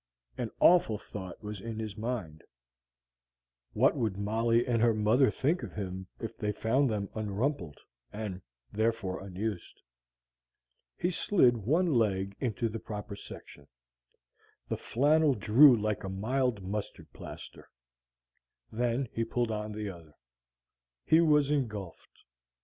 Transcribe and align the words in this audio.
An 0.35 0.49
awful 0.59 0.97
thought 0.97 1.43
was 1.43 1.61
in 1.61 1.77
his 1.77 1.95
mind: 1.95 2.43
What 3.73 3.95
would 3.95 4.17
Molly 4.17 4.65
and 4.65 4.81
her 4.81 4.95
mother 4.95 5.29
think 5.29 5.61
of 5.61 5.73
him 5.75 6.07
if 6.19 6.35
they 6.35 6.51
found 6.51 6.89
them 6.89 7.07
unrumpled 7.13 7.77
and 8.11 8.41
therefore 8.71 9.21
unused? 9.21 9.83
He 10.97 11.11
slid 11.11 11.55
one 11.55 11.93
leg 11.93 12.35
into 12.39 12.67
the 12.67 12.79
proper 12.79 13.15
section: 13.15 13.67
the 14.69 14.75
flannel 14.75 15.35
drew 15.35 15.77
like 15.77 16.03
a 16.03 16.09
mild 16.09 16.63
mustard 16.63 17.13
plaster. 17.13 17.69
Then 18.71 19.07
he 19.13 19.23
pulled 19.23 19.51
on 19.51 19.71
the 19.71 19.89
other: 19.91 20.15
he 21.05 21.21
was 21.21 21.51
engulfed. 21.51 22.23